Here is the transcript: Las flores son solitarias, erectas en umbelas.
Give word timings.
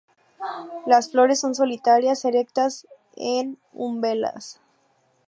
Las 0.87 1.11
flores 1.11 1.39
son 1.39 1.53
solitarias, 1.53 2.25
erectas 2.25 2.87
en 3.17 3.59
umbelas. 3.71 4.59